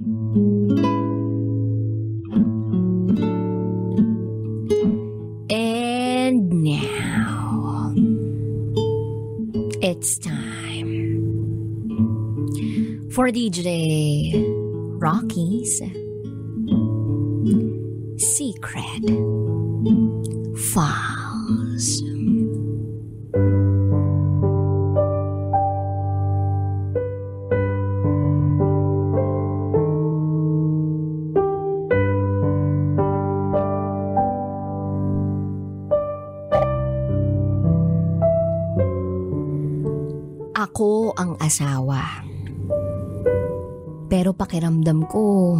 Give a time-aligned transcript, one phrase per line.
[0.00, 0.14] And
[6.62, 7.92] now,
[9.82, 11.18] it's time
[13.10, 14.32] for DJ
[15.00, 15.82] Rocky's
[18.18, 19.27] Secret
[40.78, 42.22] Ako ang asawa.
[44.06, 45.58] Pero pakiramdam ko,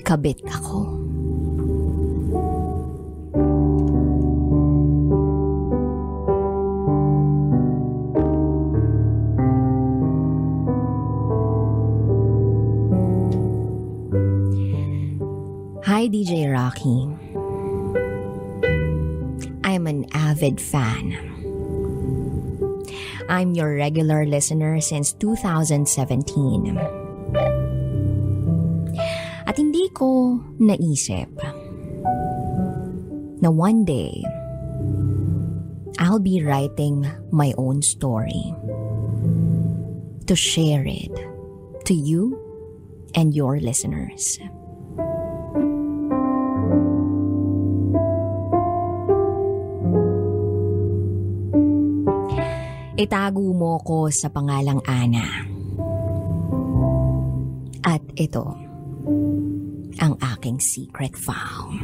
[0.00, 0.96] kabit ako.
[15.84, 17.12] Hi, DJ Rocky.
[19.68, 21.37] I'm an avid fan.
[23.28, 25.84] I'm your regular listener since 2017.
[29.44, 31.28] At hindi ko naisip
[33.44, 34.24] na one day,
[36.00, 38.56] I'll be writing my own story
[40.24, 41.12] to share it
[41.84, 42.32] to you
[43.12, 44.40] and your listeners.
[52.98, 55.46] Itago mo ko sa pangalang Ana.
[57.86, 58.42] At ito,
[60.02, 61.78] ang aking secret file.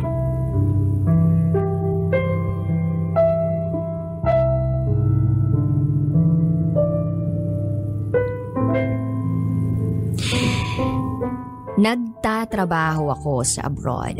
[11.79, 14.19] Nagtatrabaho ako sa abroad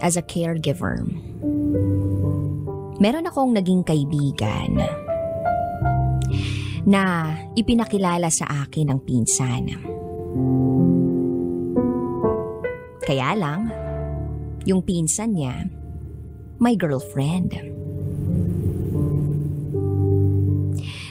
[0.00, 1.04] as a caregiver.
[2.96, 4.80] Meron akong naging kaibigan
[6.88, 9.64] na ipinakilala sa akin ng pinsan.
[13.04, 13.60] Kaya lang,
[14.64, 15.66] yung pinsan niya,
[16.60, 17.56] may girlfriend.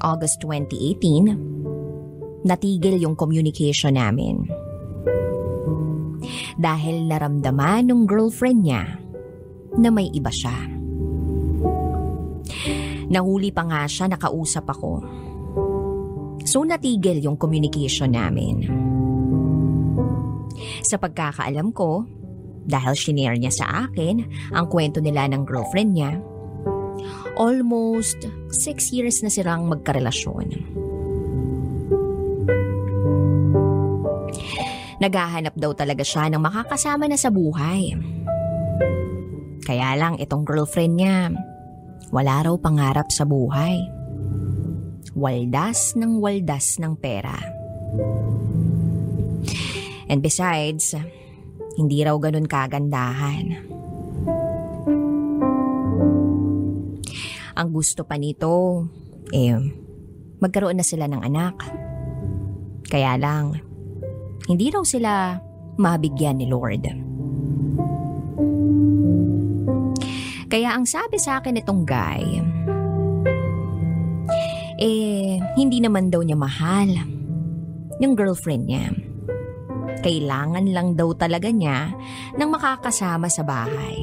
[0.00, 4.48] August 2018, natigil yung communication namin.
[6.56, 8.96] Dahil naramdaman ng girlfriend niya
[9.76, 10.56] na may iba siya.
[13.12, 15.04] Nahuli pa nga siya, nakausap ako.
[16.48, 18.72] So natigil yung communication namin.
[20.80, 22.08] Sa pagkakaalam ko,
[22.66, 24.22] dahil shinare niya sa akin
[24.54, 26.18] ang kwento nila ng girlfriend niya,
[27.34, 30.48] almost six years na silang magkarelasyon.
[35.02, 37.90] Naghahanap daw talaga siya ng makakasama na sa buhay.
[39.66, 41.34] Kaya lang itong girlfriend niya,
[42.14, 43.82] wala raw pangarap sa buhay.
[45.18, 47.34] Waldas ng waldas ng pera.
[50.06, 50.94] And besides,
[51.76, 53.46] hindi raw ganun kagandahan.
[57.52, 58.84] Ang gusto pa nito,
[59.32, 59.56] eh,
[60.40, 61.56] magkaroon na sila ng anak.
[62.88, 63.60] Kaya lang,
[64.48, 65.36] hindi raw sila
[65.76, 66.84] mabigyan ni Lord.
[70.52, 72.24] Kaya ang sabi sa akin itong guy,
[74.76, 76.92] eh, hindi naman daw niya mahal
[78.02, 78.92] yung girlfriend niya.
[80.02, 81.94] Kailangan lang daw talaga niya
[82.34, 84.02] ng makakasama sa bahay.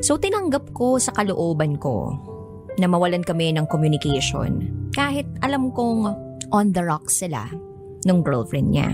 [0.00, 2.14] So tinanggap ko sa kalooban ko
[2.78, 6.14] na mawalan kami ng communication kahit alam kong
[6.54, 7.50] on the rocks sila
[8.06, 8.88] ng girlfriend niya.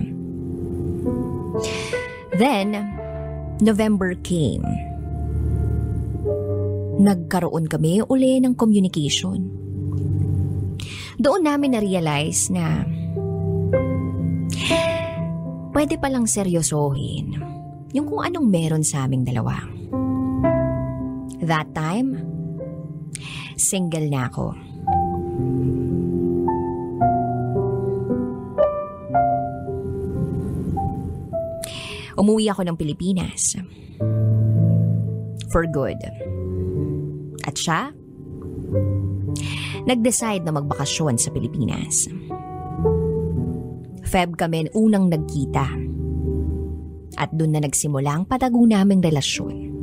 [2.35, 2.75] Then,
[3.63, 4.67] November came.
[6.99, 9.47] Nagkaroon kami uli ng communication.
[11.15, 12.83] Doon namin na-realize na
[15.85, 17.37] pwede palang seryosohin
[17.93, 19.53] yung kung anong meron sa aming dalawa.
[21.45, 22.25] That time,
[23.61, 24.57] single na ako.
[32.17, 33.53] Umuwi ako ng Pilipinas.
[35.53, 36.01] For good.
[37.45, 37.93] At siya,
[39.85, 42.09] nag-decide na magbakasyon sa Pilipinas.
[44.15, 45.67] Feb kami unang nagkita.
[47.19, 49.75] At doon na nagsimula ang patago naming relasyon.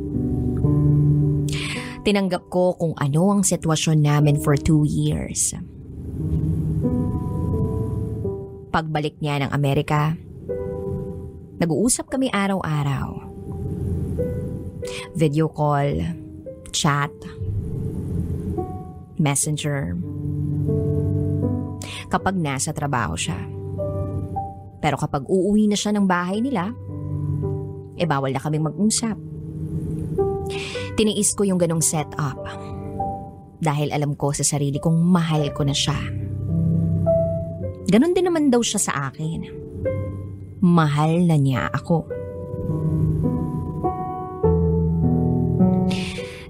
[2.00, 5.52] Tinanggap ko kung ano ang sitwasyon namin for two years.
[8.72, 10.16] Pagbalik niya ng Amerika,
[11.60, 13.28] nag-uusap kami araw-araw.
[15.12, 16.08] Video call,
[16.72, 17.12] chat,
[19.20, 19.92] messenger.
[22.08, 23.51] Kapag nasa trabaho siya.
[24.82, 26.74] Pero kapag uuwi na siya ng bahay nila,
[27.94, 29.14] eh bawal na kaming mag-usap.
[30.98, 32.42] Tiniis ko yung ganong setup.
[33.62, 35.94] Dahil alam ko sa sarili kong mahal ko na siya.
[37.86, 39.46] Ganon din naman daw siya sa akin.
[40.58, 42.10] Mahal na niya ako.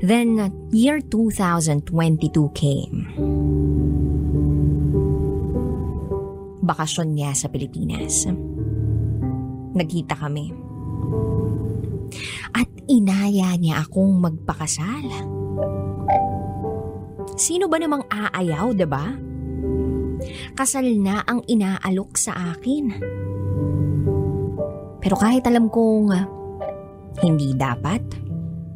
[0.02, 1.86] Then, year 2022
[2.58, 3.06] came.
[6.72, 8.24] Bakasyon niya sa Pilipinas.
[9.76, 10.48] Nagkita kami.
[12.56, 15.04] At inaya niya akong magpakasal.
[17.36, 19.12] Sino ba namang aayaw, ba?
[20.56, 22.84] Kasal na ang inaalok sa akin.
[24.96, 26.08] Pero kahit alam kong
[27.20, 28.00] hindi dapat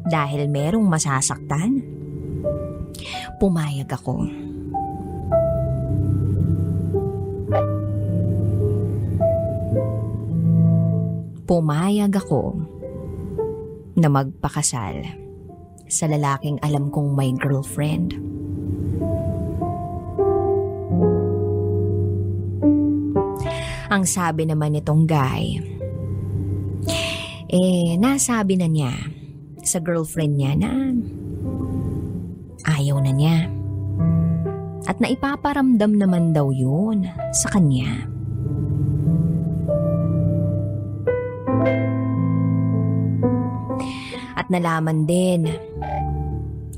[0.05, 1.81] dahil merong masasaktan,
[3.41, 4.21] pumayag ako.
[4.21, 4.46] Pumayag ako
[13.97, 15.01] na magpakasal
[15.87, 18.19] sa lalaking alam kong may girlfriend.
[23.87, 25.63] Ang sabi naman nitong guy,
[27.47, 28.91] eh, nasabi na niya
[29.63, 30.71] sa girlfriend niya na
[32.67, 33.47] ayaw na niya.
[34.87, 38.07] At naipaparamdam naman daw yun sa kanya.
[44.47, 45.43] At nalaman din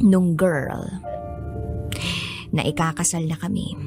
[0.01, 0.89] nung girl
[2.49, 3.77] na ikakasal na kami.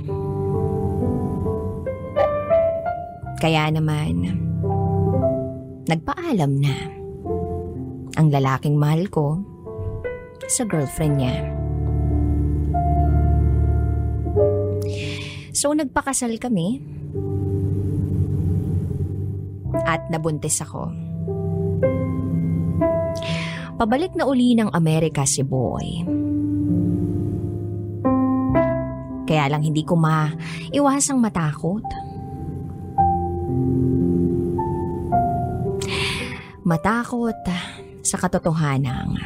[3.43, 4.39] Kaya naman,
[5.91, 6.77] nagpaalam na
[8.15, 9.43] ang lalaking mahal ko
[10.47, 11.43] sa girlfriend niya.
[15.51, 16.87] So nagpakasal kami
[19.91, 21.12] at nabuntis ako.
[23.83, 26.07] Pabalik na uli ng Amerika si Boy.
[29.27, 31.83] Kaya lang hindi ko maiwasang matakot.
[36.63, 37.35] Matakot
[38.07, 39.19] sa katotohanang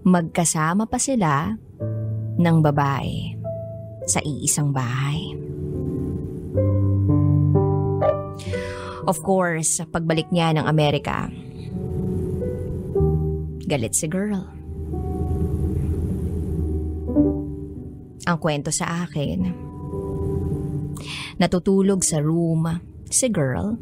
[0.00, 1.52] magkasama pa sila
[2.40, 3.36] ng babae
[4.08, 5.36] sa iisang bahay.
[9.04, 11.28] Of course, pagbalik niya ng Amerika,
[13.72, 14.44] galit si girl.
[18.28, 19.48] Ang kwento sa akin,
[21.40, 22.68] natutulog sa room
[23.08, 23.80] si girl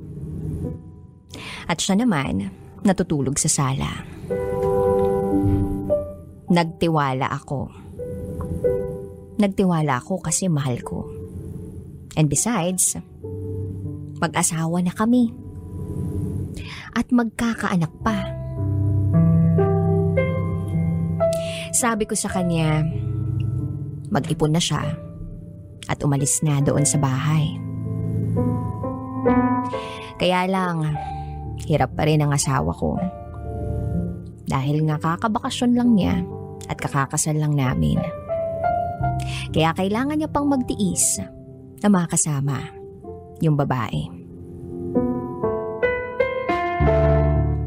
[1.66, 2.54] at siya naman
[2.86, 3.90] natutulog sa sala.
[6.50, 7.70] Nagtiwala ako.
[9.42, 11.06] Nagtiwala ako kasi mahal ko.
[12.14, 12.98] And besides,
[14.18, 15.30] mag-asawa na kami.
[16.94, 18.29] At magkakaanak pa.
[21.80, 22.84] Sabi ko sa kanya,
[24.12, 24.84] mag-ipon na siya
[25.88, 27.56] at umalis na doon sa bahay.
[30.20, 30.92] Kaya lang,
[31.64, 33.00] hirap pa rin ang asawa ko.
[34.44, 36.20] Dahil nga kakabakasyon lang niya
[36.68, 37.96] at kakakasal lang namin.
[39.48, 41.16] Kaya kailangan niya pang magtiis
[41.80, 42.60] na makasama
[43.40, 44.04] yung babae.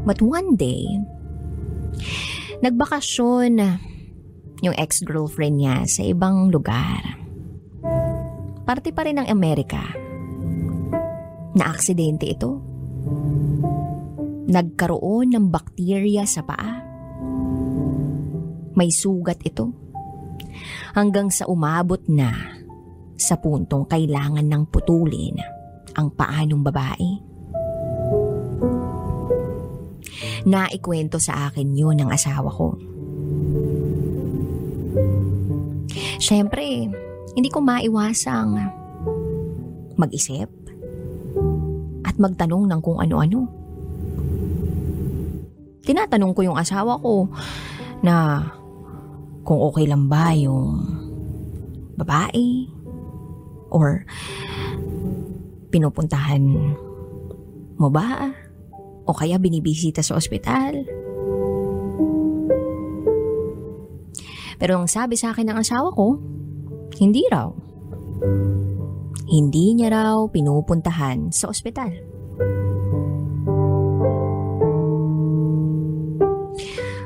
[0.05, 1.01] But one day,
[2.61, 3.89] nagbakasyon
[4.63, 7.19] yung ex-girlfriend niya sa ibang lugar.
[8.63, 9.83] Parte pa rin ng Amerika.
[11.53, 12.63] Na-aksidente ito.
[14.47, 16.79] Nagkaroon ng bakterya sa paa.
[18.73, 19.67] May sugat ito.
[20.95, 22.31] Hanggang sa umabot na
[23.19, 25.35] sa puntong kailangan ng putulin
[25.93, 27.11] ang paa ng babae.
[30.47, 32.75] Naikwento sa akin yun ng asawa ko.
[36.23, 36.87] Siyempre,
[37.35, 38.55] hindi ko maiwasang
[39.99, 40.47] mag-isip
[42.07, 43.43] at magtanong ng kung ano-ano.
[45.83, 47.27] Tinatanong ko yung asawa ko
[47.99, 48.39] na
[49.43, 50.79] kung okay lang ba yung
[51.99, 52.71] babae
[53.67, 54.07] or
[55.75, 56.39] pinupuntahan
[57.75, 58.31] mo ba
[59.03, 61.02] o kaya binibisita sa ospital.
[64.57, 66.17] Pero ang sabi sa akin ng asawa ko,
[67.01, 67.49] hindi raw.
[69.29, 71.89] Hindi niya raw pinupuntahan sa ospital.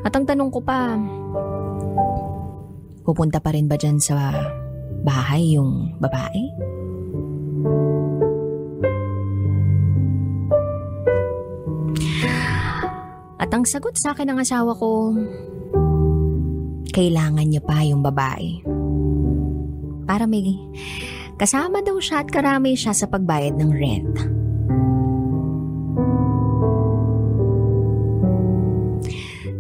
[0.08, 0.96] At ang tanong ko pa,
[3.04, 4.32] pupunta pa rin ba dyan sa
[5.04, 6.44] bahay yung babae?
[13.38, 15.16] At ang sagot sa akin ng asawa ko,
[16.98, 18.66] kailangan niya pa yung babae.
[20.10, 20.58] Para may
[21.38, 24.16] kasama daw siya at karami siya sa pagbayad ng rent.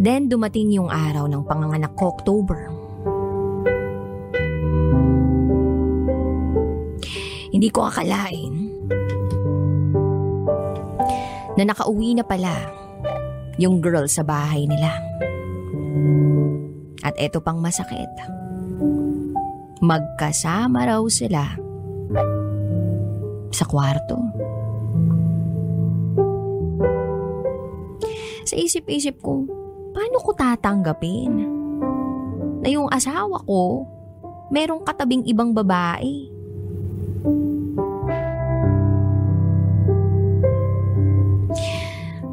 [0.01, 2.73] Then dumating yung araw ng panganganak ko, October.
[7.53, 8.53] Hindi ko akalain
[11.53, 12.53] na nakauwi na pala
[13.61, 14.89] yung girl sa bahay nila.
[17.07, 18.11] At eto pang masakit.
[19.79, 21.55] Magkasama raw sila
[23.55, 24.19] sa kwarto.
[28.43, 29.47] Sa isip-isip ko,
[29.95, 31.31] paano ko tatanggapin
[32.59, 33.87] na yung asawa ko
[34.51, 36.27] merong katabing ibang babae?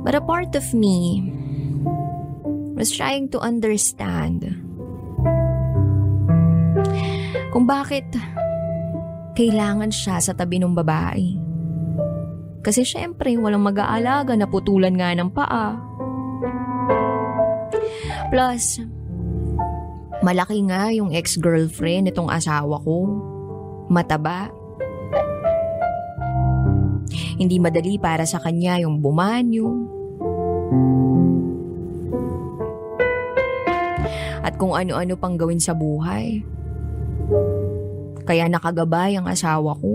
[0.02, 1.30] But a part of me
[2.74, 4.63] was trying to understand
[7.54, 8.02] kung bakit
[9.38, 11.38] kailangan siya sa tabi ng babae.
[12.66, 15.78] Kasi syempre, walang mag-aalaga na putulan nga ng paa.
[18.34, 18.82] Plus,
[20.26, 23.06] malaki nga yung ex-girlfriend itong asawa ko.
[23.86, 24.50] Mataba.
[27.38, 29.68] Hindi madali para sa kanya yung bumanyo.
[34.42, 36.42] At kung ano-ano pang gawin sa buhay.
[38.24, 39.92] Kaya nakagabay ang asawa ko.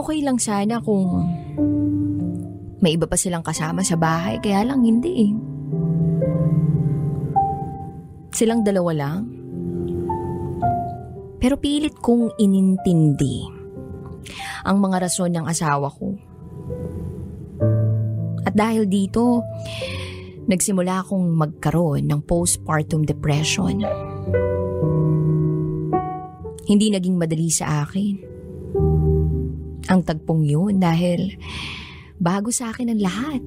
[0.00, 1.28] Okay lang sana kung
[2.80, 5.32] may iba pa silang kasama sa bahay, kaya lang hindi eh.
[8.32, 9.28] Silang dalawa lang.
[11.36, 13.44] Pero pilit kong inintindi
[14.64, 16.16] ang mga rason ng asawa ko.
[18.48, 19.44] At dahil dito,
[20.50, 23.86] nagsimula akong magkaroon ng postpartum depression.
[26.66, 28.14] Hindi naging madali sa akin.
[29.86, 31.38] Ang tagpong yun dahil
[32.18, 33.44] bago sa akin ang lahat.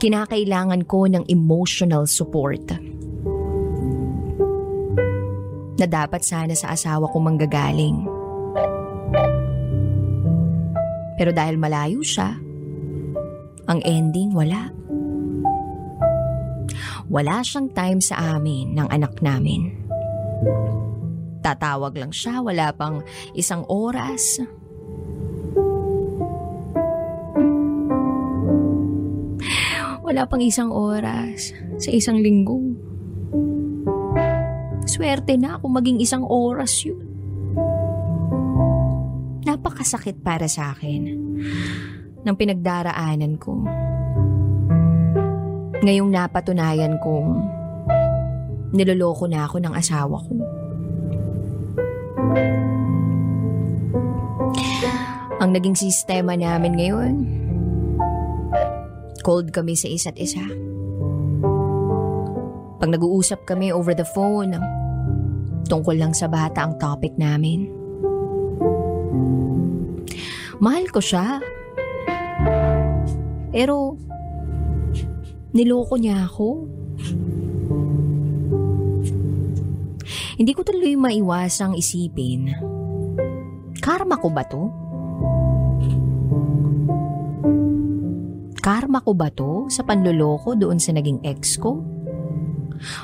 [0.00, 2.64] Kinakailangan ko ng emotional support
[5.76, 8.08] na dapat sana sa asawa ko manggagaling.
[11.20, 12.36] Pero dahil malayo siya,
[13.64, 14.72] ang ending wala.
[14.72, 14.83] Wala
[17.22, 19.70] siyang time sa amin ng anak namin.
[21.44, 23.04] Tatawag lang siya, wala pang
[23.38, 24.42] isang oras.
[30.04, 32.58] Wala pang isang oras sa isang linggo.
[34.90, 37.04] Swerte na kung maging isang oras yun.
[39.44, 41.02] Napakasakit para sa akin
[42.24, 43.62] ng pinagdaraanan ko.
[45.84, 47.28] Ngayong napatunayan kong
[48.72, 50.32] niloloko na ako ng asawa ko.
[55.44, 57.14] Ang naging sistema namin ngayon,
[59.24, 60.44] Cold kami sa isa't isa.
[62.76, 64.52] Pag nag-uusap kami over the phone,
[65.64, 67.72] tungkol lang sa bata ang topic namin.
[70.60, 71.40] Mahal ko siya.
[73.48, 73.96] Pero,
[75.54, 76.66] niloko niya ako.
[80.34, 82.50] Hindi ko tuloy maiwasang isipin.
[83.78, 84.62] Karma ko ba to?
[88.58, 91.78] Karma ko ba to sa panloloko doon sa naging ex ko?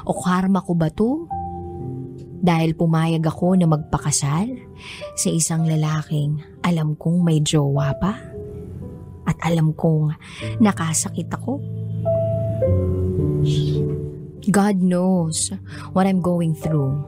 [0.02, 1.30] O karma ko ba to
[2.40, 4.48] dahil pumayag ako na magpakasal
[5.14, 8.18] sa isang lalaking alam kong may jowa pa?
[9.28, 10.10] At alam kong
[10.58, 11.79] nakasakit ako?
[14.50, 15.54] God knows
[15.94, 16.98] what I'm going through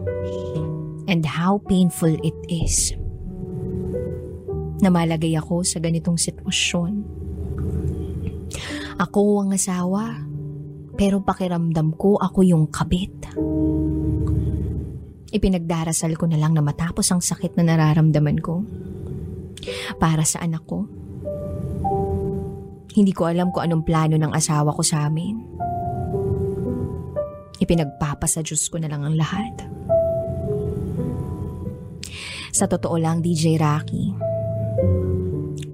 [1.11, 2.95] and how painful it is.
[4.79, 7.03] Namalagay ako sa ganitong sitwasyon.
[9.03, 10.23] Ako ang asawa,
[10.95, 13.35] pero pakiramdam ko ako yung kabit.
[15.35, 18.63] Ipinagdarasal ko na lang na matapos ang sakit na nararamdaman ko.
[19.99, 20.87] Para sa anak ko.
[22.93, 25.41] Hindi ko alam kung anong plano ng asawa ko sa amin.
[27.63, 29.55] Ipinagpapasa Diyos ko na lang ang lahat.
[32.51, 34.11] Sa totoo lang, DJ Rocky,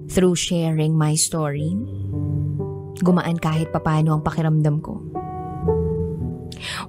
[0.07, 1.73] through sharing my story,
[3.01, 5.01] gumaan kahit papano ang pakiramdam ko.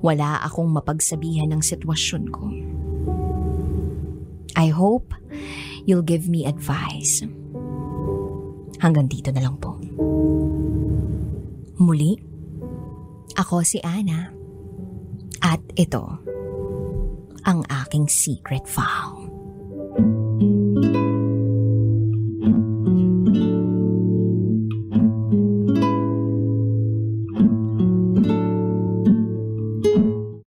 [0.05, 2.45] Wala akong mapagsabihan ng sitwasyon ko.
[4.61, 5.17] I hope
[5.89, 7.25] you'll give me advice.
[8.81, 9.81] Hanggang dito na lang po.
[11.81, 12.21] Muli,
[13.41, 14.40] ako si Ana.
[15.51, 16.07] At ito,
[17.43, 19.20] ang aking secret file.